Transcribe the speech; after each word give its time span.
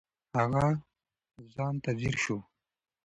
هغه 0.37 0.65
ځان 1.53 1.73
ته 1.83 1.91
ځیر 1.99 2.15
شو. 2.23 2.37